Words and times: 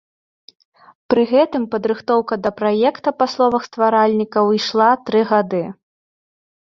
Пры 1.13 1.25
гэтым 1.33 1.67
падрыхтоўка 1.75 2.33
да 2.45 2.53
праекта 2.61 3.09
па 3.21 3.25
словах 3.35 3.67
стваральнікаў 3.71 4.45
ішла 4.59 4.89
тры 5.11 5.21
гады. 5.35 5.63